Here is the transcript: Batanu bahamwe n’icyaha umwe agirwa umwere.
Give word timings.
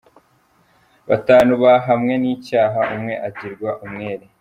Batanu 1.07 1.51
bahamwe 1.63 2.13
n’icyaha 2.21 2.81
umwe 2.93 3.13
agirwa 3.27 3.69
umwere. 3.85 4.25